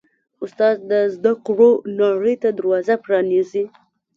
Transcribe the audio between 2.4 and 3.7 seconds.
ته دروازه پرانیزي.